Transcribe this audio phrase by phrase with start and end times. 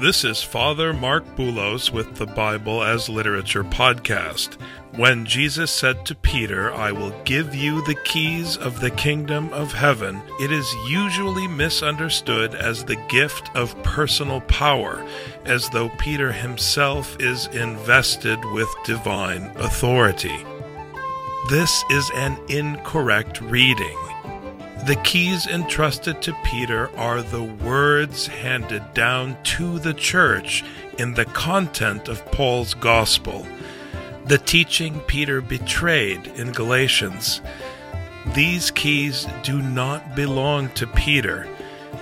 [0.00, 4.60] This is Father Marc Boulos with the Bible as Literature podcast.
[4.96, 9.72] When Jesus said to Peter, I will give you the keys of the kingdom of
[9.72, 15.06] heaven, it is usually misunderstood as the gift of personal power,
[15.44, 20.44] as though Peter himself is invested with divine authority.
[21.48, 23.96] This is an incorrect reading.
[24.86, 30.62] The keys entrusted to Peter are the words handed down to the church
[30.98, 33.46] in the content of Paul's gospel,
[34.26, 37.40] the teaching Peter betrayed in Galatians.
[38.34, 41.48] These keys do not belong to Peter.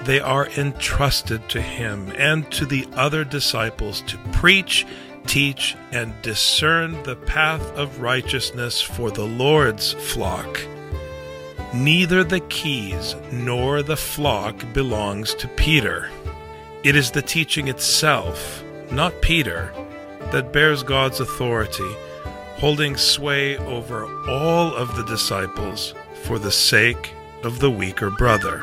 [0.02, 4.84] They are entrusted to him and to the other disciples to preach,
[5.28, 10.60] teach, and discern the path of righteousness for the Lord's flock.
[11.74, 16.10] Neither the keys nor the flock belongs to Peter.
[16.84, 19.72] It is the teaching itself, not Peter,
[20.32, 21.96] that bears God's authority,
[22.56, 28.62] holding sway over all of the disciples for the sake of the weaker brother.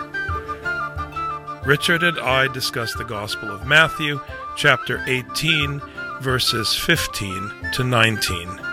[1.65, 4.21] Richard and I discuss the Gospel of Matthew,
[4.55, 5.81] chapter 18,
[6.21, 8.68] verses 15 to 19.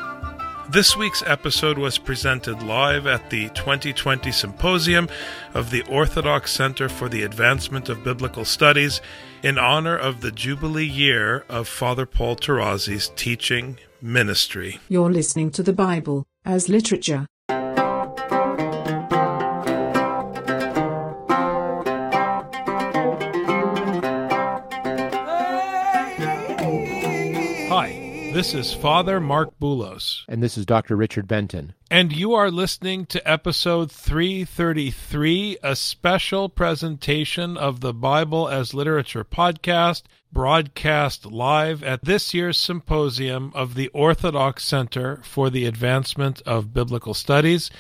[0.69, 5.09] This week's episode was presented live at the 2020 Symposium
[5.55, 9.01] of the Orthodox Center for the Advancement of Biblical Studies
[9.45, 14.81] in honor of the Jubilee year of Father Paul Tarazi's teaching ministry.
[14.89, 17.27] You're listening to the Bible as literature.
[28.37, 30.25] This is Father Marc Boulos.
[30.29, 30.95] And this is Dr.
[30.95, 31.73] Richard Benton.
[31.91, 39.25] And you are listening to episode 333, a special presentation of the Bible as Literature
[39.25, 46.75] podcast, broadcast live at this year's symposium of the Orthodox Center for the Advancement of
[46.75, 47.71] Biblical Studies.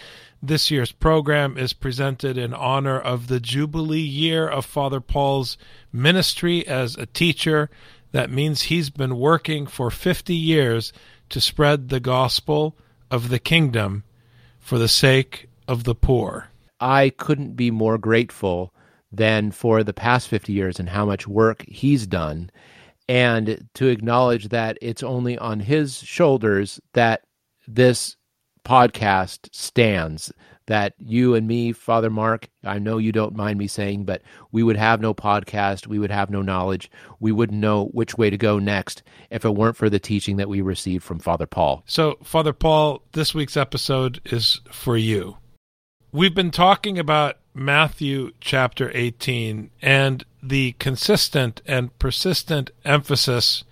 [0.43, 5.59] This year's program is presented in honor of the Jubilee year of Father Paul's
[5.93, 7.69] ministry as a teacher.
[8.17, 10.91] That means he's been working for 50 years
[11.29, 12.75] to spread the gospel
[13.11, 14.05] of the kingdom
[14.59, 16.49] for the sake of the poor.
[16.81, 18.73] I couldn't be more grateful
[19.13, 22.49] than for the past 50 years and how much work he's done,
[23.07, 27.21] and to acknowledge that it's only on his shoulders that
[27.69, 28.17] this
[28.65, 30.33] podcast stands.
[30.67, 34.65] That you and me, Father Marc, I know you don't mind me saying, but we
[34.65, 36.91] would have no podcast, we would have no knowledge,
[37.21, 40.49] we wouldn't know which way to go next if it weren't for the teaching that
[40.49, 41.85] we received from Father Paul.
[41.87, 45.37] So, Father Paul, this week's episode is for you.
[46.11, 53.65] We've been talking about Matthew chapter 18 and the consistent and persistent emphasis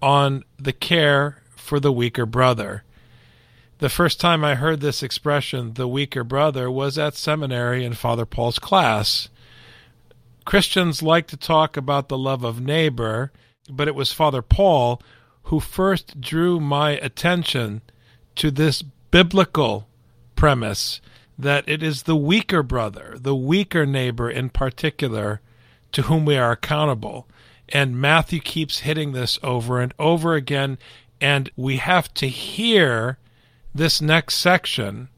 [0.00, 2.84] on the care for the weaker brother.
[3.78, 8.26] The first time I heard this expression, the weaker brother, was at seminary in Father
[8.26, 9.28] Paul's class.
[10.44, 13.30] Christians like to talk about the love of neighbor,
[13.70, 15.00] but it was Father Paul
[15.44, 17.82] who first drew my attention
[18.34, 19.88] to this biblical
[20.34, 21.00] premise
[21.38, 25.40] that it is the weaker brother, the weaker neighbor in particular,
[25.92, 27.28] to whom we are accountable.
[27.68, 30.78] And Matthew keeps hitting this over and over again,
[31.20, 33.18] and we have to hear
[33.74, 35.08] this next section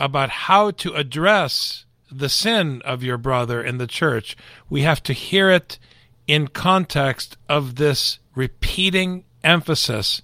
[0.00, 4.36] about how to address the sin of your brother in the church.
[4.68, 5.78] We have to hear it
[6.26, 10.22] in context of this repeating emphasis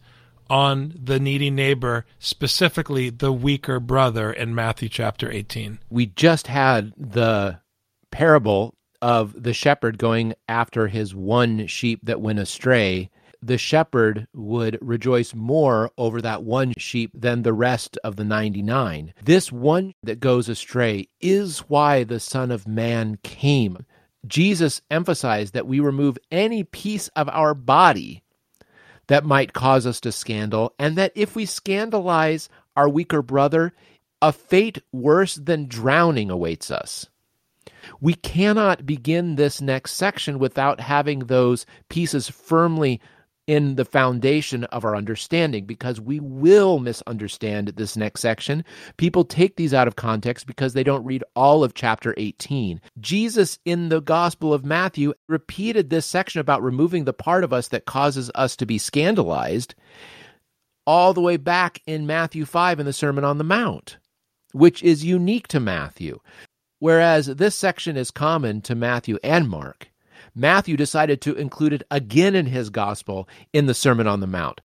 [0.48, 5.78] on the needy neighbor, specifically the weaker brother in Matthew chapter 18.
[5.88, 7.60] We just had the
[8.10, 13.10] parable of the shepherd going after his one sheep that went astray.
[13.42, 19.14] The shepherd would rejoice more over that one sheep than the rest of the 99.
[19.22, 23.86] This one that goes astray is why the Son of Man came.
[24.26, 28.22] Jesus emphasized that we remove any piece of our body
[29.06, 33.72] that might cause us to scandal, and that if we scandalize our weaker brother,
[34.22, 37.08] a fate worse than drowning awaits us.
[38.00, 43.00] We cannot begin this next section without having those pieces firmly
[43.46, 48.64] in the foundation of our understanding because we will misunderstand this next section.
[48.96, 52.80] People take these out of context because they don't read all of chapter 18.
[53.00, 57.68] Jesus in the Gospel of Matthew repeated this section about removing the part of us
[57.68, 59.74] that causes us to be scandalized
[60.86, 63.98] all the way back in Matthew 5 in the Sermon on the Mount,
[64.52, 66.18] which is unique to Matthew.
[66.78, 69.89] Whereas this section is common to Matthew and Mark.
[70.34, 74.60] Matthew decided to include it again in his gospel in the Sermon on the Mount.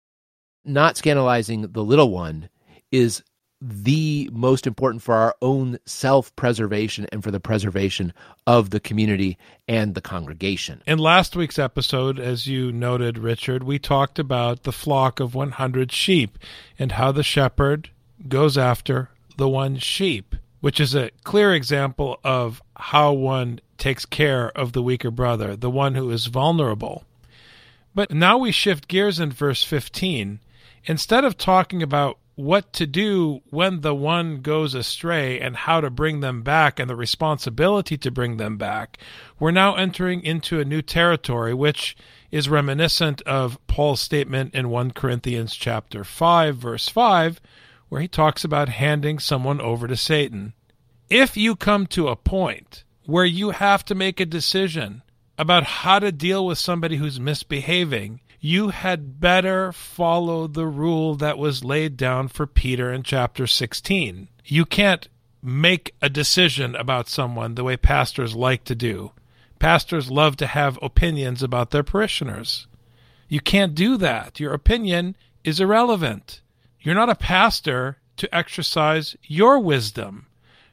[0.64, 2.48] Not scandalizing the little one
[2.90, 3.22] is
[3.64, 8.12] the most important for our own self preservation and for the preservation
[8.44, 9.38] of the community
[9.68, 10.82] and the congregation.
[10.84, 15.92] In last week's episode, as you noted, Richard, we talked about the flock of 100
[15.92, 16.38] sheep
[16.76, 17.90] and how the shepherd
[18.28, 24.48] goes after the one sheep, which is a clear example of how one takes care
[24.56, 27.02] of the weaker brother, the one who is vulnerable.
[27.96, 30.38] But now we shift gears in verse 15.
[30.84, 35.90] Instead of talking about what to do when the one goes astray and how to
[35.90, 38.98] bring them back and the responsibility to bring them back,
[39.40, 41.96] we're now entering into a new territory which
[42.30, 47.40] is reminiscent of Paul's statement in 1 Corinthians chapter 5 verse 5
[47.92, 50.54] where he talks about handing someone over to Satan.
[51.10, 55.02] If you come to a point where you have to make a decision
[55.36, 61.36] about how to deal with somebody who's misbehaving, you had better follow the rule that
[61.36, 64.28] was laid down for Peter in chapter 16.
[64.46, 65.06] You can't
[65.42, 69.12] make a decision about someone the way pastors like to do.
[69.58, 72.66] Pastors love to have opinions about their parishioners.
[73.28, 74.40] You can't do that.
[74.40, 76.40] Your opinion is irrelevant.
[76.82, 80.26] You're not a pastor to exercise your wisdom.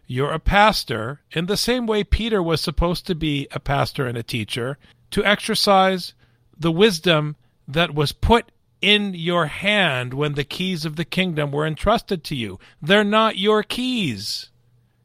[0.08, 4.18] You're a pastor in the same way Peter was supposed to be a pastor and
[4.18, 4.80] a teacher
[5.12, 6.16] to exercise
[6.58, 7.36] the wisdom
[7.68, 8.52] that was put
[8.82, 12.58] in your hand when the keys of the kingdom were entrusted to you.
[12.82, 14.50] They're not your keys.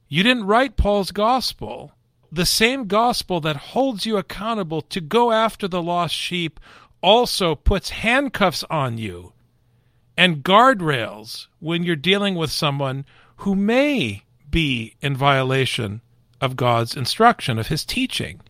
[0.08, 1.92] You didn't write Paul's gospel.
[2.32, 6.58] The same gospel that holds you accountable to go after the lost sheep
[7.02, 9.33] also puts handcuffs on you
[10.16, 13.04] and guardrails when you're dealing with someone
[13.38, 16.00] who may be in violation
[16.40, 18.40] of God's instruction, of his teaching.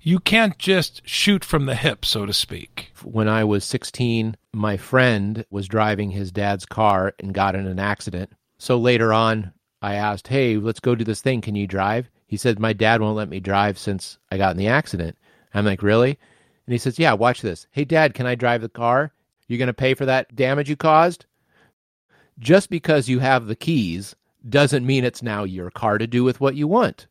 [0.00, 2.92] You can't just shoot from the hip, so to speak.
[3.02, 7.78] When I was 16, my friend was driving his dad's car and got in an
[7.78, 8.30] accident.
[8.58, 11.40] So later on, I asked, Hey, let's go do this thing.
[11.40, 12.10] Can you drive?
[12.26, 15.16] He said, My dad won't let me drive since I got in the accident.
[15.54, 16.18] I'm like, Really?
[16.66, 17.66] And he says, Yeah, watch this.
[17.70, 19.12] Hey, dad, can I drive the car?
[19.46, 21.26] You going to pay for that damage you caused?
[22.38, 24.16] Just because you have the keys
[24.48, 27.06] doesn't mean it's now your car to do with what you want.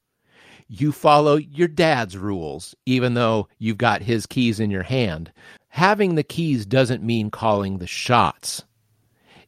[0.68, 5.32] You follow your dad's rules, even though you've got his keys in your hand.
[5.70, 8.64] Having the keys doesn't mean calling the shots.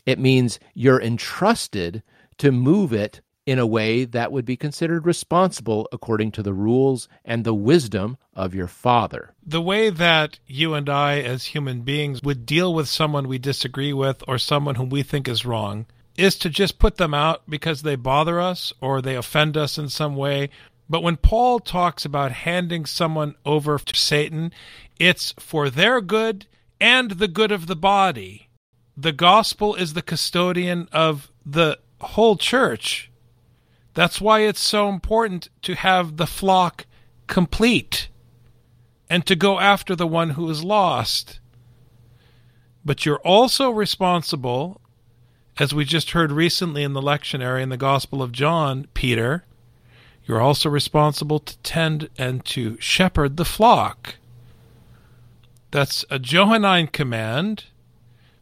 [0.05, 2.03] It means you're entrusted
[2.37, 7.07] to move it in a way that would be considered responsible according to the rules
[7.23, 9.33] and the wisdom of your father.
[9.45, 13.93] The way that you and I, as human beings, would deal with someone we disagree
[13.93, 15.85] with or someone whom we think is wrong
[16.17, 19.89] is to just put them out because they bother us or they offend us in
[19.89, 20.49] some way.
[20.89, 24.53] But when Paul talks about handing someone over to Satan,
[24.99, 26.47] it's for their good
[26.79, 28.49] and the good of the body.
[28.95, 33.11] The gospel is the custodian of the whole church.
[33.95, 36.85] That's why it's so important to have the flock
[37.27, 38.09] complete
[39.09, 41.39] and to go after the one who is lost.
[42.83, 44.81] But you're also responsible
[45.57, 49.45] as we just heard recently in the lectionary in the Gospel of John, Peter,
[50.25, 54.15] you're also responsible to tend and to shepherd the flock.
[55.71, 57.65] That's a Johannine command,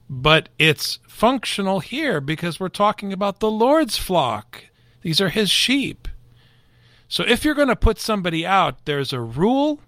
[0.10, 4.66] but it's functional here because we're talking about the Lord's flock.
[5.04, 6.08] These are his sheep.
[7.08, 9.80] So if you're going to put somebody out, there's a rule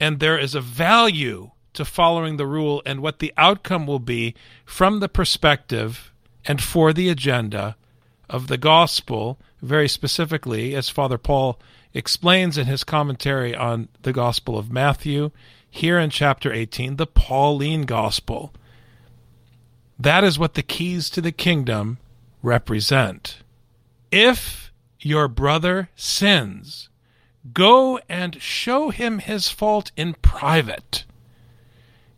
[0.00, 4.34] and there is a value to following the rule and what the outcome will be
[4.64, 6.12] from the perspective
[6.44, 7.76] and for the agenda
[8.28, 11.58] of the gospel, very specifically, as Father Paul
[11.94, 15.30] explains in his commentary on the Gospel of Matthew,
[15.70, 18.52] here in chapter 18, the Pauline Gospel.
[19.98, 21.98] That is what the keys to the kingdom
[22.42, 23.41] represent.
[24.12, 26.90] If your brother sins,
[27.54, 31.06] go and show him his fault in private.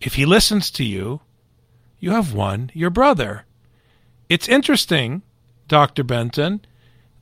[0.00, 1.20] If he listens to you,
[2.00, 3.46] you have won your brother.
[4.28, 5.22] It's interesting,
[5.68, 6.02] Dr.
[6.02, 6.62] Benton,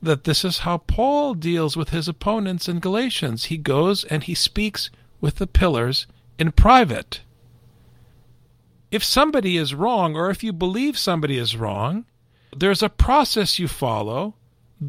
[0.01, 3.45] that this is how Paul deals with his opponents in Galatians.
[3.45, 4.89] He goes and he speaks
[5.21, 6.07] with the pillars
[6.39, 7.21] in private.
[8.89, 12.05] If somebody is wrong, or if you believe somebody is wrong,
[12.55, 14.33] there's a process you follow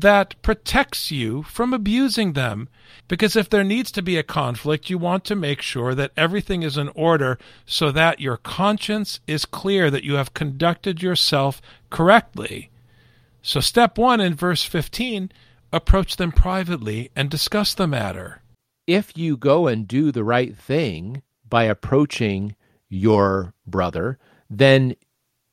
[0.01, 2.69] that protects you from abusing them.
[3.07, 6.63] Because if there needs to be a conflict, you want to make sure that everything
[6.63, 11.61] is in order so that your conscience is clear that you have conducted yourself
[11.91, 12.71] correctly.
[13.43, 15.31] So, step one in verse 15
[15.73, 18.41] approach them privately and discuss the matter.
[18.87, 22.55] If you go and do the right thing by approaching
[22.89, 24.95] your brother, then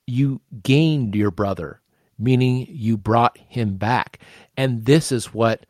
[0.07, 1.80] you gained your brother,
[2.21, 4.19] meaning you brought him back.
[4.55, 5.65] And this is what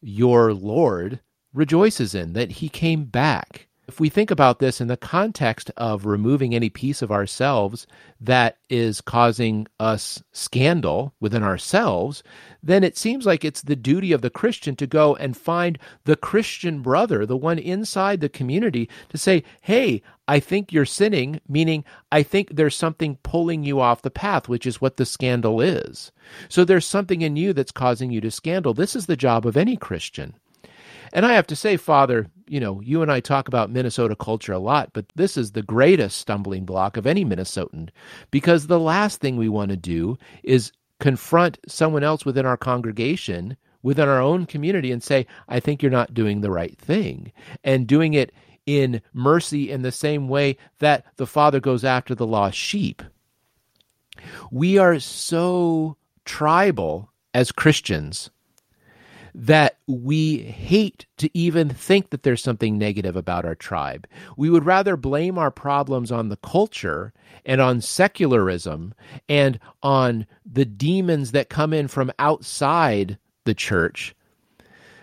[0.00, 1.20] your Lord
[1.52, 3.68] rejoices in, that he came back.
[3.86, 7.86] If we think about this in the context of removing any piece of ourselves
[8.18, 12.22] that is causing us scandal within ourselves,
[12.62, 16.16] then it seems like it's the duty of the Christian to go and find the
[16.16, 21.84] Christian brother, the one inside the community, to say, Hey, I think you're sinning, meaning
[22.10, 26.10] I think there's something pulling you off the path, which is what the scandal is.
[26.48, 28.72] So there's something in you that's causing you to scandal.
[28.72, 30.34] This is the job of any Christian.
[31.12, 34.52] And I have to say, Father, you know, you and I talk about Minnesota culture
[34.52, 37.88] a lot, but this is the greatest stumbling block of any Minnesotan
[38.30, 43.56] because the last thing we want to do is confront someone else within our congregation,
[43.82, 47.32] within our own community, and say, I think you're not doing the right thing.
[47.62, 48.32] And doing it
[48.66, 53.02] in mercy in the same way that the Father goes after the lost sheep.
[54.50, 58.30] We are so tribal as Christians
[59.34, 64.06] that we hate to even think that there's something negative about our tribe.
[64.36, 67.12] We would rather blame our problems on the culture
[67.44, 68.94] and on secularism
[69.28, 74.14] and on the demons that come in from outside the church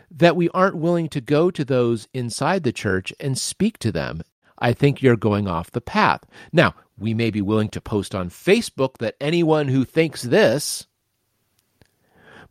[0.10, 4.22] that we aren't willing to go to those inside the church and speak to them.
[4.60, 6.24] I think you're going off the path.
[6.52, 10.86] Now, we may be willing to post on Facebook that anyone who thinks this,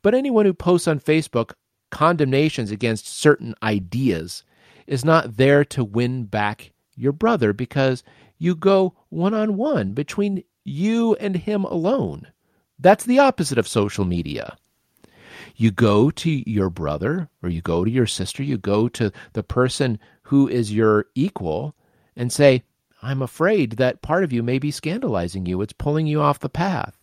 [0.03, 1.53] but anyone who posts on Facebook
[1.91, 4.45] condemnations against certain ideas
[4.87, 8.03] is not there to win back your brother because
[8.39, 12.27] you go one on one between you and him alone.
[12.79, 14.57] That's the opposite of social media.
[15.57, 19.43] You go to your brother or you go to your sister, you go to the
[19.43, 21.75] person who is your equal
[22.17, 22.63] and say,
[23.03, 25.61] I'm afraid that part of you may be scandalizing you.
[25.61, 26.97] It's pulling you off the path.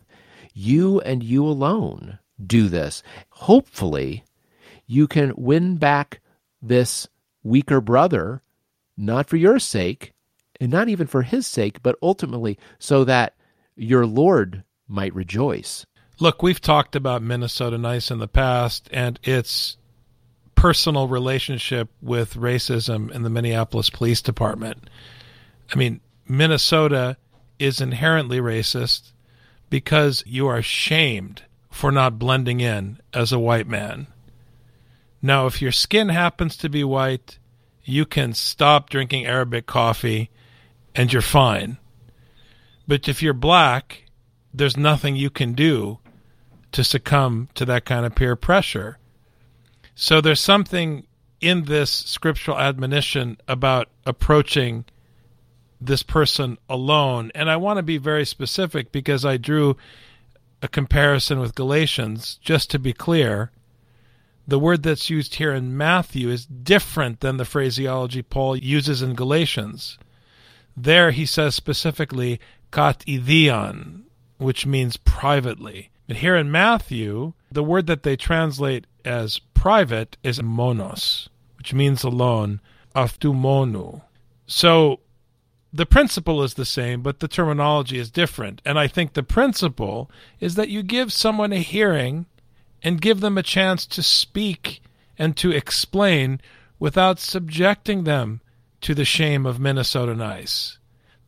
[0.54, 3.02] You and you alone do this.
[3.30, 4.24] Hopefully,
[4.88, 6.20] you can win back
[6.60, 7.06] this
[7.44, 8.42] weaker brother,
[8.96, 10.12] not for your sake,
[10.60, 13.34] and not even for his sake, but ultimately so that
[13.76, 15.86] your Lord might rejoice.
[16.18, 19.76] Look, we've talked about Minnesota Nice in the past and its
[20.56, 24.90] personal relationship with racism in the Minneapolis Police Department.
[25.72, 27.16] I mean, Minnesota
[27.60, 29.12] is inherently racist
[29.70, 34.08] because you are shamed for not blending in as a white man.
[35.20, 37.38] Now, if your skin happens to be white,
[37.84, 40.30] you can stop drinking Arabic coffee
[40.94, 41.78] and you're fine.
[42.86, 44.04] But if you're black,
[44.52, 45.98] there's nothing you can do
[46.72, 48.98] to succumb to that kind of peer pressure.
[49.94, 51.06] So there's something
[51.40, 54.84] in this scriptural admonition about approaching
[55.80, 57.30] this person alone.
[57.34, 59.76] And I want to be very specific because I drew
[60.60, 63.52] a comparison with Galatians, just to be clear
[64.48, 69.14] the word that's used here in Matthew is different than the phraseology Paul uses in
[69.14, 69.98] Galatians.
[70.74, 72.40] There he says specifically
[72.72, 74.04] kat idion,
[74.38, 75.90] which means privately.
[76.06, 81.28] But here in Matthew, the word that they translate as private is monos,
[81.58, 82.62] which means alone,
[82.96, 84.00] aftumonu.
[84.46, 85.00] So
[85.74, 88.62] the principle is the same, but the terminology is different.
[88.64, 92.24] And I think the principle is that you give someone a hearing
[92.82, 94.80] and give them a chance to speak
[95.18, 96.40] and to explain
[96.78, 98.40] without subjecting them
[98.80, 100.78] to the shame of Minnesota Nice.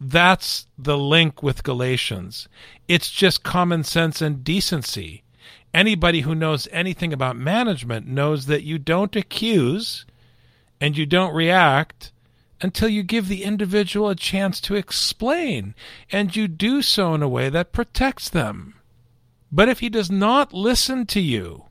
[0.01, 2.49] That's the link with Galatians.
[2.89, 5.25] It's just common sense and decency.
[5.75, 10.07] Anybody who knows anything about management knows that you don't accuse
[10.81, 12.13] and you don't react
[12.63, 15.75] until you give the individual a chance to explain,
[16.13, 18.75] and you do so in a way that protects them.
[19.53, 21.65] But if he does not listen to you,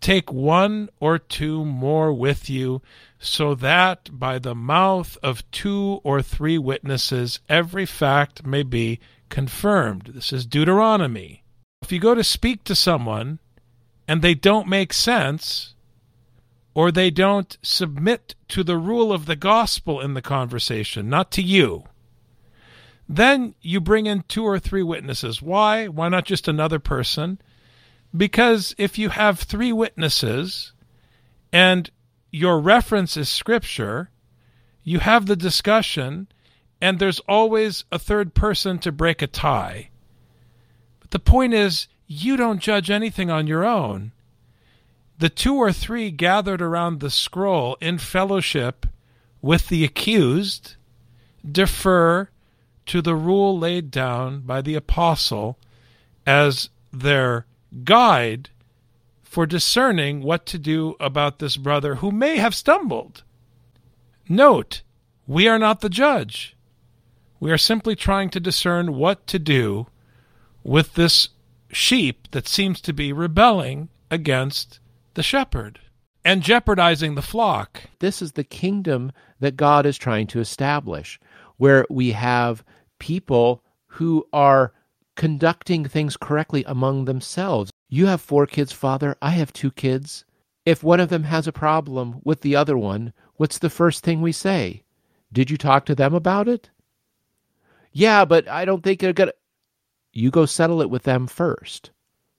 [0.00, 2.80] take one or two more with you,
[3.18, 10.12] so that by the mouth of two or three witnesses every fact may be confirmed.
[10.14, 11.44] This is Deuteronomy.
[11.82, 13.38] If you go to speak to someone
[14.08, 15.74] and they don't make sense,
[16.74, 21.42] or they don't submit to the rule of the gospel in the conversation, not to
[21.42, 21.84] you,
[23.12, 25.42] then you bring in two or three witnesses.
[25.42, 25.88] Why?
[25.88, 27.40] Why not just another person?
[28.16, 30.72] Because if you have three witnesses
[31.52, 31.90] and
[32.30, 34.10] your reference is scripture,
[34.84, 36.28] you have the discussion,
[36.80, 39.90] and there's always a third person to break a tie.
[41.00, 44.12] But the point is, you don't judge anything on your own.
[45.18, 48.86] The two or three gathered around the scroll in fellowship
[49.42, 50.76] with the accused
[51.50, 52.28] defer
[52.90, 55.56] to the rule laid down by the apostle
[56.26, 57.46] as their
[57.84, 58.50] guide
[59.22, 63.22] for discerning what to do about this brother who may have stumbled.
[64.28, 64.82] Note,
[65.24, 66.56] we are not the judge.
[67.38, 69.86] We are simply trying to discern what to do
[70.64, 71.28] with this
[71.70, 74.80] sheep that seems to be rebelling against
[75.14, 75.78] the shepherd
[76.24, 77.82] and jeopardizing the flock.
[78.00, 81.20] This is the kingdom that God is trying to establish,
[81.56, 82.64] where we have
[83.00, 84.72] people who are
[85.16, 87.72] conducting things correctly among themselves.
[87.88, 89.16] You have four kids, Father.
[89.20, 90.24] I have two kids.
[90.64, 94.20] If one of them has a problem with the other one, what's the first thing
[94.22, 94.84] we say?
[95.32, 96.70] Did you talk to them about it?
[97.92, 99.34] Yeah, but I don't think they're going to.
[100.12, 101.90] You go settle it with them first.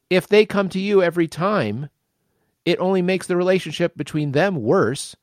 [0.09, 1.89] If they come to you every time,
[2.65, 5.15] it only makes the relationship between them worse.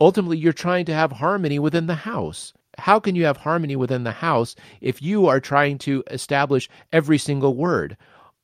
[0.00, 2.52] Ultimately, you're trying to have harmony within the house.
[2.78, 7.18] How can you have harmony within the house if you are trying to establish every
[7.18, 7.96] single word?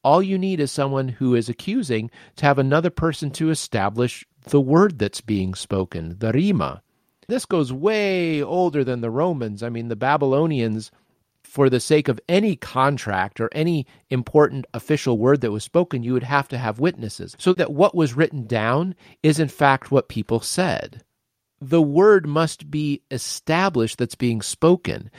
[0.02, 4.60] All you need is someone who is accusing to have another person to establish the
[4.60, 6.82] word that's being spoken, the rima.
[7.26, 9.62] This goes way older than the Romans.
[9.62, 10.90] I mean, the Babylonians,
[11.42, 16.12] for the sake of any contract or any important official word that was spoken, you
[16.12, 17.34] would have to have witnesses.
[17.38, 21.02] So that what was written down is, in fact, what people said.
[21.68, 25.10] The word must be established that's being spoken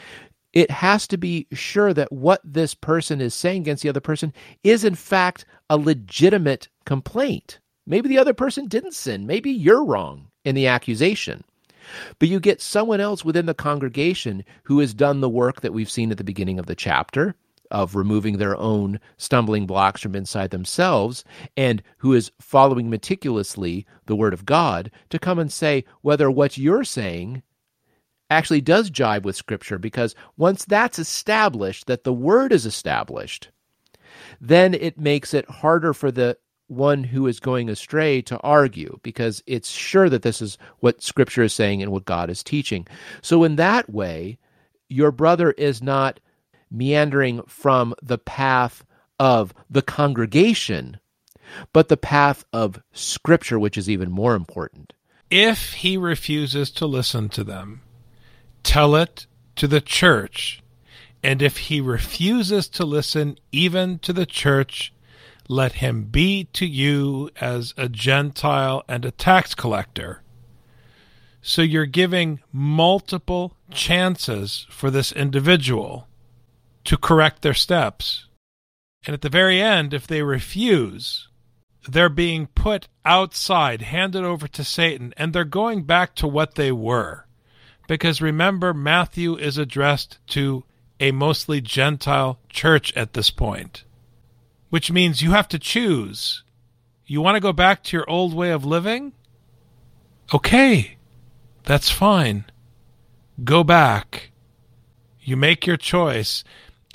[0.55, 4.33] it has to be sure that what this person is saying against the other person
[4.63, 7.59] is, in fact, a legitimate complaint.
[7.85, 9.27] Maybe the other person didn't sin.
[9.27, 11.43] Maybe you're wrong in the accusation.
[12.17, 15.91] But you get someone else within the congregation who has done the work that we've
[15.91, 17.35] seen at the beginning of the chapter
[17.71, 21.23] of removing their own stumbling blocks from inside themselves
[21.57, 26.57] and who is following meticulously the Word of God to come and say whether what
[26.57, 27.43] you're saying
[28.29, 33.49] actually does jive with Scripture because once that's established, that the Word is established,
[34.41, 39.43] then it makes it harder for the one who is going astray to argue because
[39.45, 42.87] it's sure that this is what Scripture is saying and what God is teaching.
[43.21, 44.39] So, in that way,
[44.89, 46.19] your brother is not
[46.75, 48.85] meandering from the path
[49.19, 50.99] of the congregation,
[51.73, 54.93] but the path of Scripture, which is even more important.
[55.29, 57.81] If he refuses to listen to them,
[58.65, 60.61] Tell it to the church.
[61.23, 64.91] And if he refuses to listen even to the church,
[65.47, 70.23] let him be to you as a Gentile and a tax collector.
[71.43, 76.07] So you're giving multiple chances for this individual
[76.85, 78.27] to correct their steps.
[79.05, 81.27] And at the very end, if they refuse,
[81.87, 86.71] they're being put outside, handed over to Satan, and they're going back to what they
[86.71, 87.25] were.
[87.87, 90.63] Because remember, Matthew is addressed to
[90.99, 93.83] a mostly Gentile church at this point,
[94.69, 96.43] which means you have to choose.
[97.05, 99.13] You want to go back to your old way of living?
[100.33, 100.97] Okay,
[101.63, 102.45] that's fine.
[103.43, 104.31] Go back.
[105.21, 106.43] You make your choice.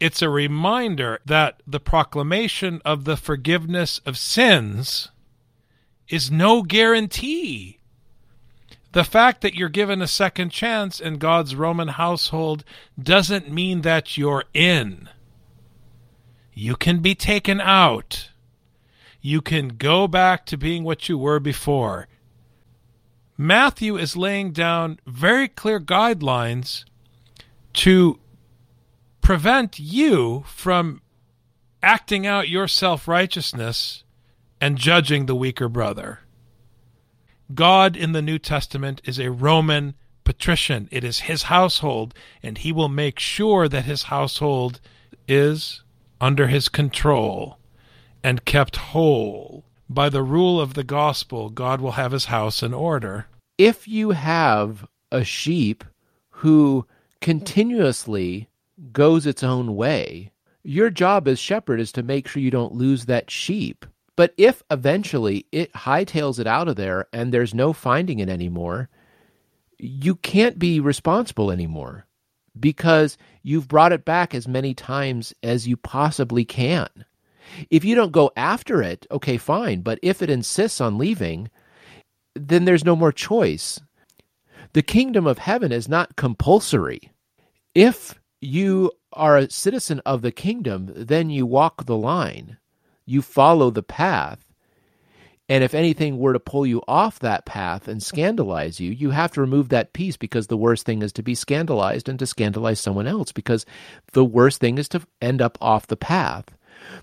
[0.01, 5.11] It's a reminder that the proclamation of the forgiveness of sins
[6.09, 7.81] is no guarantee
[8.93, 12.65] the fact that you're given a second chance in God's Roman household
[13.01, 15.09] doesn't mean that you're in.
[16.53, 18.31] You can be taken out.
[19.21, 22.09] You can go back to being what you were before.
[23.39, 26.85] Matthew is laying down very clear guidelines
[27.75, 28.19] to
[29.31, 31.01] prevent you from
[31.85, 34.03] acting out your self righteousness
[34.61, 36.19] and judging the weaker brother.
[37.55, 40.89] God in the New Testament is a Roman patrician.
[40.91, 42.13] It is his household,
[42.43, 44.81] and he will make sure that his household
[45.29, 45.85] is
[46.21, 47.61] under his control
[48.25, 49.65] and kept whole.
[49.89, 53.29] By the rule of the gospel, God will have his house in order.
[53.57, 55.85] If you have a sheep
[56.31, 56.85] who
[57.21, 58.49] continuously
[58.93, 60.33] goes its own way,
[60.65, 64.63] your job as shepherd is to make sure you don't lose that sheep But if
[64.71, 68.91] eventually it hightails it out of there and there's no finding it anymore,
[69.79, 72.07] you can't be responsible anymore
[72.59, 76.89] because you've brought it back as many times as you possibly can.
[77.71, 79.81] If you don't go after it, okay, fine.
[79.83, 81.51] But if it insists on leaving,
[82.37, 83.81] then there's no more choice.
[84.75, 87.11] The kingdom of heaven is not compulsory.
[87.75, 92.59] If you are a citizen of the kingdom, then you walk the line,
[93.05, 94.45] you follow the path.
[95.49, 99.33] And if anything were to pull you off that path and scandalize you, you have
[99.33, 102.79] to remove that piece because the worst thing is to be scandalized and to scandalize
[102.79, 103.67] someone else because
[104.13, 106.57] the worst thing is to end up off the path.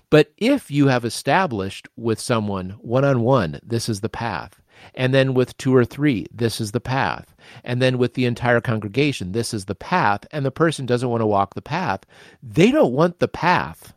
[0.08, 4.60] But if you have established with someone one on one, this is the path,
[4.94, 8.60] and then with two or three, this is the path, and then with the entire
[8.60, 12.00] congregation, this is the path, and the person doesn't want to walk the path,
[12.42, 13.94] they don't want the path.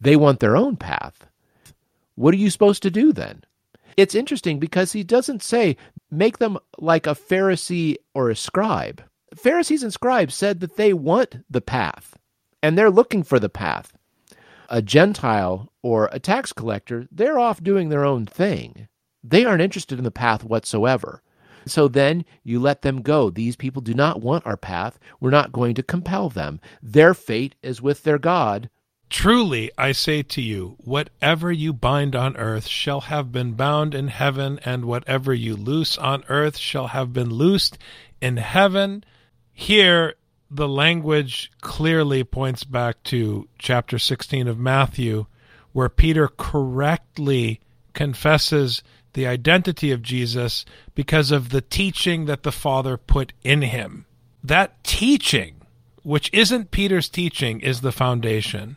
[0.00, 1.26] They want their own path.
[2.16, 3.44] What are you supposed to do then?
[3.96, 5.76] It's interesting because he doesn't say
[6.10, 9.02] make them like a Pharisee or a scribe.
[9.36, 12.16] Pharisees and scribes said that they want the path
[12.62, 13.92] and they're looking for the path.
[14.68, 18.88] A Gentile or a tax collector, they're off doing their own thing.
[19.24, 21.22] They aren't interested in the path whatsoever.
[21.66, 23.30] So then you let them go.
[23.30, 24.98] These people do not want our path.
[25.20, 26.60] We're not going to compel them.
[26.82, 28.68] Their fate is with their God.
[29.10, 34.08] Truly, I say to you, whatever you bind on earth shall have been bound in
[34.08, 37.76] heaven, and whatever you loose on earth shall have been loosed
[38.22, 39.04] in heaven.
[39.52, 40.14] Here,
[40.50, 45.26] the language clearly points back to chapter 16 of Matthew,
[45.72, 47.60] where Peter correctly
[47.92, 48.82] confesses
[49.14, 54.06] the identity of Jesus because of the teaching that the Father put in him.
[54.42, 55.62] That teaching,
[56.02, 58.76] which isn't Peter's teaching, is the foundation.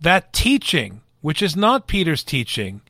[0.00, 2.82] That teaching, which is not Peter's teaching,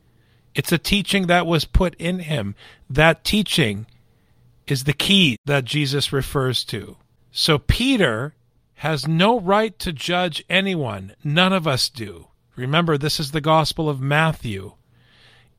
[0.55, 2.55] it's a teaching that was put in him.
[2.89, 3.87] That teaching
[4.67, 6.97] is the key that Jesus refers to.
[7.31, 8.35] So Peter
[8.77, 11.15] has no right to judge anyone.
[11.23, 12.29] None of us do.
[12.57, 14.73] Remember, this is the Gospel of Matthew.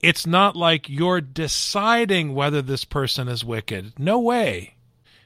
[0.03, 3.97] It's not like you're deciding whether this person is wicked.
[3.97, 4.75] No way.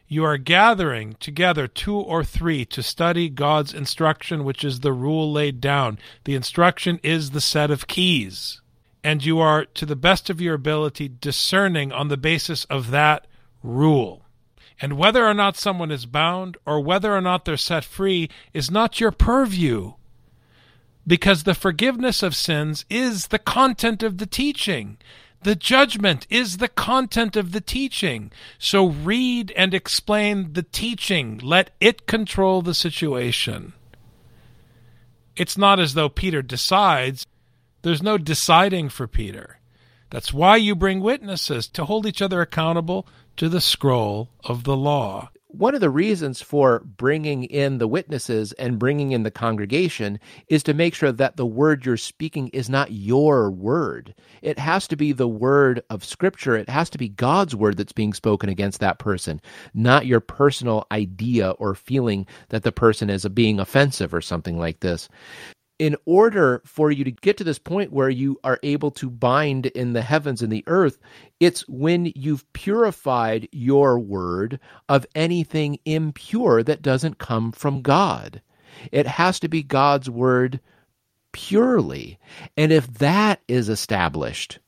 [0.07, 5.31] You are gathering together two or three to study God's instruction, which is the rule
[5.31, 5.97] laid down.
[6.25, 8.61] The instruction is the set of keys.
[9.03, 13.25] And you are, to the best of your ability, discerning on the basis of that
[13.63, 14.25] rule.
[14.79, 18.69] And whether or not someone is bound or whether or not they're set free is
[18.69, 19.93] not your purview
[21.07, 24.97] because the forgiveness of sins is the content of the teaching.
[25.43, 28.31] The judgment is the content of the teaching.
[28.59, 31.39] So read and explain the teaching.
[31.41, 33.71] Let it control the situation.
[35.37, 37.25] It's not as though Peter decides.
[37.83, 39.59] There's no deciding for Peter.
[40.09, 44.75] That's why you bring witnesses to hold each other accountable to the scroll of the
[44.75, 50.19] law one of the reasons for bringing in the witnesses and bringing in the congregation
[50.49, 54.13] is to make sure that the word you're speaking is not your word.
[54.41, 56.55] It has to be the word of Scripture.
[56.57, 59.41] It has to be God's word that's being spoken against that person,
[59.73, 64.81] not your personal idea or feeling that the person is being offensive or something like
[64.81, 65.09] this
[65.79, 69.67] in order for you to get to this point where you are able to bind
[69.67, 70.97] in the heavens and the earth,
[71.39, 74.59] it's when you've purified your word
[74.89, 78.41] of anything impure that doesn't come from God.
[78.91, 80.59] It has to be God's word
[81.31, 82.19] purely.
[82.55, 84.59] And if that is established,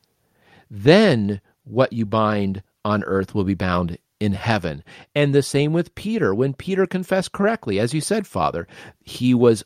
[0.69, 4.83] then what you bind on earth will be bound in heaven.
[5.15, 6.35] And the same with Peter.
[6.35, 8.67] When Peter confessed correctly, as you said, Father,
[9.03, 9.63] he was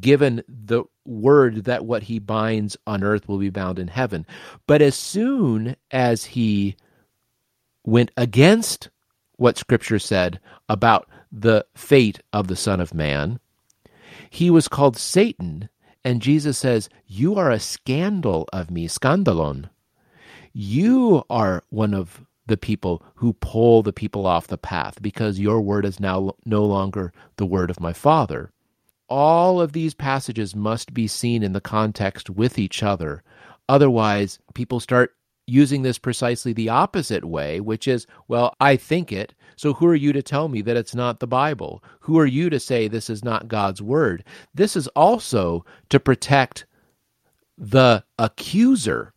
[0.00, 4.26] given the word that what he binds on earth will be bound in heaven.
[4.66, 6.76] But as soon as he
[7.84, 8.90] went against
[9.36, 13.40] what Scripture said about the fate of the Son of Man,
[14.30, 15.68] he was called Satan.
[16.04, 19.68] And Jesus says, You are a scandal of me, scandalon.
[20.52, 25.60] You are one of the people who pull the people off the path because your
[25.60, 28.50] word is now no longer the word of my Father
[29.12, 33.22] all of these passages must be seen in the context with each other.
[33.68, 35.14] Otherwise, people start
[35.46, 39.94] using this precisely the opposite way, which is, well, I think it, so who are
[39.94, 41.84] you to tell me that it's not the Bible?
[42.00, 44.24] Who are you to say this is not God's word?
[44.54, 46.64] This is also to protect
[47.58, 49.12] the accuser,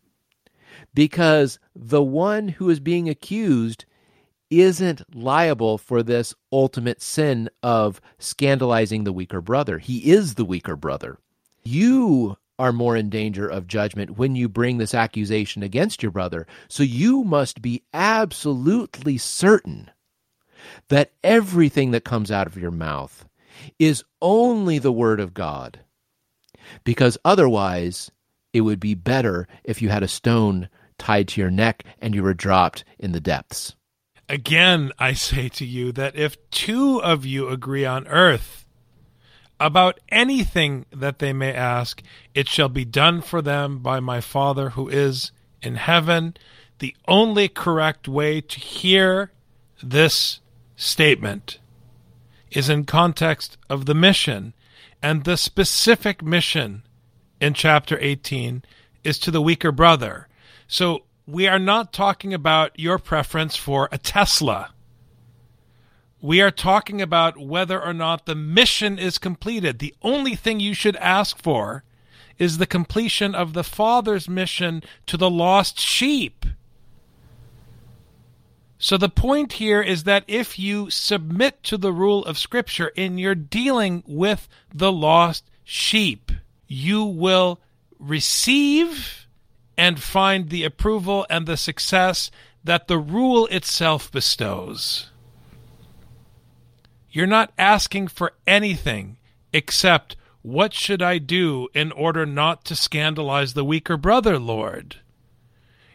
[0.94, 3.86] because the one who is being accused
[4.50, 9.80] isn't liable for this ultimate sin of scandalizing the weaker brother.
[9.80, 11.18] He is the weaker brother.
[11.64, 16.48] You are more in danger of judgment when you bring this accusation against your brother.
[16.68, 19.90] So you must be absolutely certain
[20.90, 23.26] that everything that comes out of your mouth
[23.80, 25.80] is only the Word of God.
[26.84, 28.12] Because otherwise,
[28.54, 32.24] it would be better if you had a stone tied to your neck and you
[32.24, 33.76] were dropped in the depths.
[34.28, 38.66] Again, I say to you that if two of you agree on earth
[39.60, 42.02] about anything that they may ask,
[42.34, 46.36] it shall be done for them by my Father who is in heaven.
[46.80, 49.32] The only correct way to hear
[49.82, 50.42] this
[50.76, 51.60] statement
[52.52, 54.54] is in context of the mission,
[55.02, 56.84] and the specific mission
[57.40, 58.64] in chapter 18
[59.04, 60.28] is to the weaker brother.
[60.68, 64.74] So we are not talking about your preference for a Tesla.
[66.22, 69.80] We are talking about whether or not the mission is completed.
[69.80, 71.84] The only thing you should ask for
[72.38, 76.46] is the completion of the Father's mission to the lost sheep.
[78.78, 83.20] So the point here is that if you submit to the rule of Scripture and
[83.20, 86.32] you're dealing with the lost sheep,
[86.68, 87.60] you will
[87.98, 89.25] receive
[89.86, 92.32] and find the approval and the success
[92.64, 95.12] that the rule itself bestows.
[97.12, 99.18] You're not asking for anything
[99.54, 105.02] except, What should I do in order not to scandalize the weaker brother, Lord?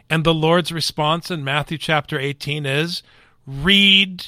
[0.08, 3.02] And the Lord's response in Matthew chapter 18 is,
[3.44, 4.26] Read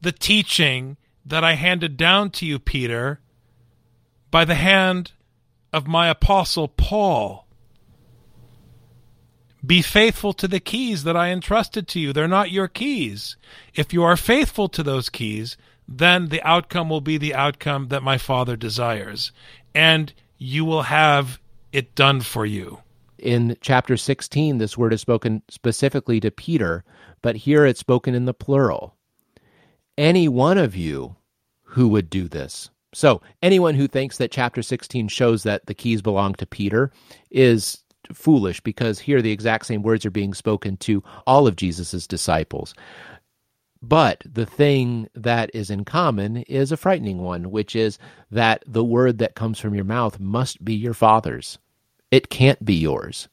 [0.00, 3.20] the teaching that I handed down to you, Peter,
[4.30, 5.12] by the hand
[5.70, 7.45] of my apostle Paul.
[9.66, 12.12] Be faithful to the keys that I entrusted to you.
[12.12, 13.36] They're not your keys.
[13.74, 15.56] If you are faithful to those keys,
[15.88, 19.32] then the outcome will be the outcome that my Father desires.
[19.74, 21.40] And you will have
[21.72, 22.78] it done for you.
[23.18, 26.84] In chapter 16, this word is spoken specifically to Peter,
[27.22, 28.94] but here it's spoken in the plural.
[29.96, 31.16] Any one of you
[31.62, 32.70] who would do this.
[32.92, 36.90] So, anyone who thinks that chapter 16 shows that the keys belong to Peter
[37.30, 42.06] is foolish because here the exact same words are being spoken to all of Jesus'
[42.06, 42.74] disciples.
[43.82, 47.98] But the thing that is in common is a frightening one, which is
[48.30, 51.58] that the word that comes from your mouth must be your father's.
[52.10, 53.28] It can't be yours.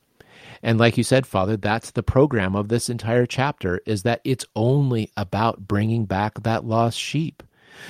[0.62, 4.46] And like you said, Father, that's the program of this entire chapter is that it's
[4.56, 7.44] only about bringing back that lost sheep.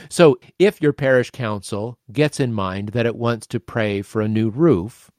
[0.10, 4.28] So if your parish council gets in mind that it wants to pray for a
[4.28, 5.12] new roof,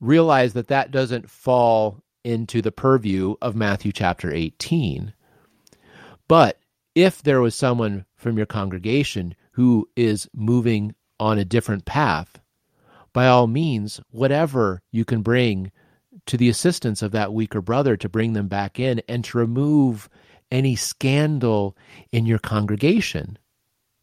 [0.00, 5.12] realize that that doesn't fall into the purview of Matthew chapter 18.
[6.28, 6.58] But
[6.94, 12.40] if there was someone from your congregation who is moving on a different path,
[13.12, 15.72] by all means, whatever you can bring
[16.26, 20.08] to the assistance of that weaker brother to bring them back in and to remove
[20.50, 21.76] any scandal
[22.12, 23.38] in your congregation.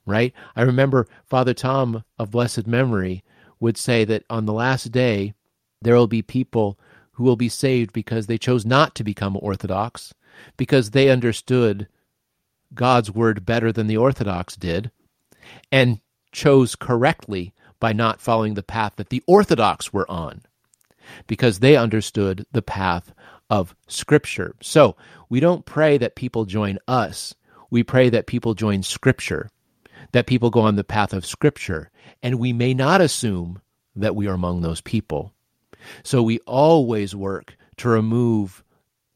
[0.06, 0.34] Right?
[0.56, 3.24] I remember Father Tom of blessed memory
[3.60, 5.34] would say that on the last day,
[5.84, 6.80] there will be people
[7.14, 10.14] who will be saved because they chose not to become Orthodox,
[10.58, 11.88] because they understood
[12.74, 14.90] God's word better than the Orthodox did,
[15.72, 16.00] and
[16.32, 20.42] chose correctly by not following the path that the Orthodox were on,
[21.28, 23.14] because they understood the path
[23.50, 24.56] of Scripture.
[24.62, 24.96] So
[25.30, 27.36] we don't pray that people join us,
[27.70, 29.50] we pray that people join Scripture,
[30.14, 31.92] that people go on the path of Scripture,
[32.24, 33.62] and we may not assume
[33.96, 35.34] that we are among those people.
[36.04, 38.64] So we always work to remove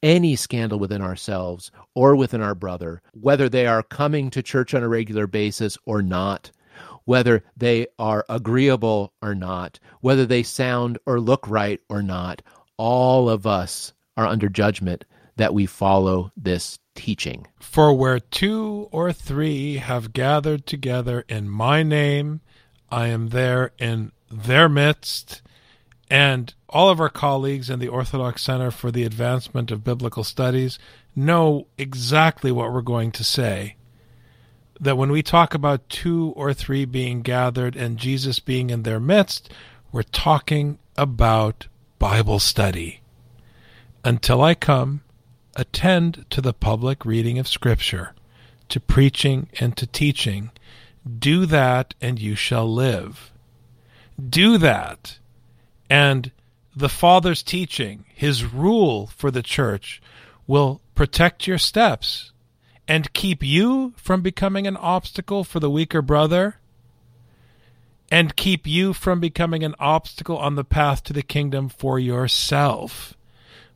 [0.03, 4.83] any scandal within ourselves or within our brother, whether they are coming to church on
[4.83, 6.51] a regular basis or not,
[7.05, 12.41] whether they are agreeable or not, whether they sound or look right or not.
[12.77, 15.05] All of us are under judgment
[15.37, 17.47] that we follow this teaching.
[17.59, 22.41] For where two or three have gathered together in my name,
[22.89, 25.41] I am there in their midst
[26.09, 30.79] and all of our colleagues in the Orthodox Center for the Advancement of Biblical Studies
[31.15, 33.75] know exactly what we're going to say.
[34.79, 38.99] That when we talk about two or three being gathered and Jesus being in their
[38.99, 39.51] midst,
[39.91, 41.67] we're talking about
[41.99, 43.01] Bible study.
[44.03, 45.01] Until I come,
[45.55, 48.13] attend to the public reading of Scripture,
[48.69, 50.51] to preaching and to teaching.
[51.17, 53.31] Do that, and you shall live.
[54.29, 55.17] Do that
[55.89, 56.31] and
[56.75, 60.01] the Father's teaching, his rule for the church,
[60.45, 62.31] will protect your steps
[62.87, 66.57] and keep you from becoming an obstacle for the weaker brother.
[68.09, 73.13] and keep you from becoming an obstacle on the path to the kingdom for yourself.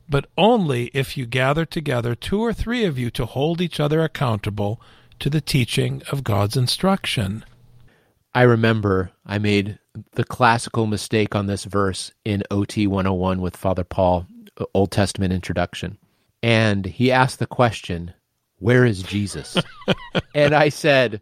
[0.08, 4.02] But only if you gather together two or three of you to hold each other
[4.02, 4.80] accountable
[5.20, 7.44] to the teaching of God's instruction.
[8.34, 9.78] I remember I made
[10.12, 14.26] the classical mistake on this verse in OT 101 with Father Paul,
[14.58, 15.98] uh, Old Testament introduction.
[16.42, 18.14] And he asked the question,
[18.58, 19.56] Where is Jesus?
[20.34, 21.20] and I said,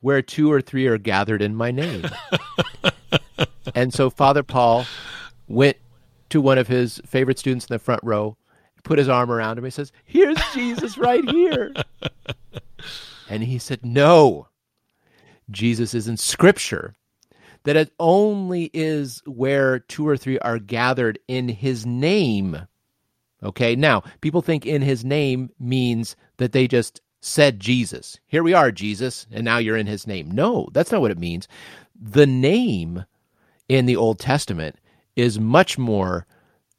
[0.00, 2.04] Where two or three are gathered in my name.
[3.74, 4.84] and so Father Paul
[5.48, 5.76] went
[6.30, 8.36] to one of his favorite students in the front row,
[8.84, 11.72] put his arm around him, and says, Here's Jesus right here.
[13.28, 14.48] and he said, No.
[15.50, 16.94] Jesus is in Scripture,
[17.64, 22.66] that it only is where two or three are gathered in his name.
[23.42, 28.18] Okay, now people think in his name means that they just said Jesus.
[28.26, 30.30] Here we are, Jesus, and now you're in his name.
[30.30, 31.48] No, that's not what it means.
[32.00, 33.04] The name
[33.68, 34.76] in the Old Testament
[35.16, 36.26] is much more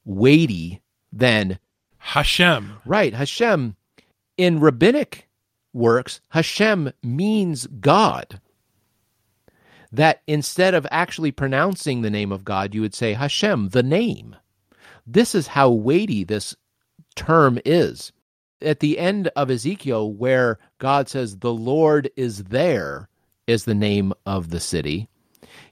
[0.06, 1.60] weighty than
[1.98, 2.74] Hashem.
[2.86, 3.76] Right, Hashem.
[4.36, 5.30] In rabbinic
[5.72, 8.42] works, Hashem means God
[9.94, 14.36] that instead of actually pronouncing the name of God, you would say Hashem, the name.
[15.06, 16.56] This is how weighty this
[17.16, 18.12] term is.
[18.62, 23.08] At the end of Ezekiel, where God says, The Lord is there,
[23.46, 25.08] is the name of the city.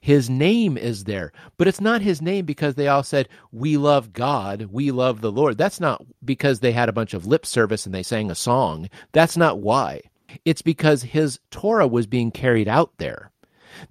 [0.02, 4.14] His name is there, but it's not his name because they all said, We love
[4.14, 5.58] God, we love the Lord.
[5.58, 8.90] That's not because they had a bunch of lip service and they sang a song.
[9.14, 10.02] That's not why.
[10.46, 13.32] It's because his Torah was being carried out there.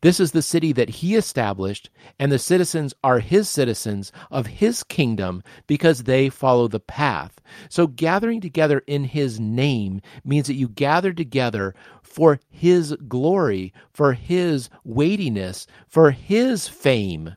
[0.00, 4.82] This is the city that he established, and the citizens are his citizens of his
[4.82, 7.40] kingdom because they follow the path.
[7.68, 14.12] So, gathering together in his name means that you gather together for his glory, for
[14.12, 17.36] his weightiness, for his fame.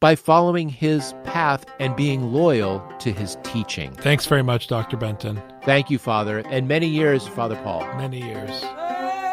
[0.00, 3.92] By following his path and being loyal to his teaching.
[3.92, 4.96] Thanks very much, Dr.
[4.96, 5.40] Benton.
[5.62, 7.86] Thank you, Father, and many years, Father Paul.
[7.96, 8.64] Many years.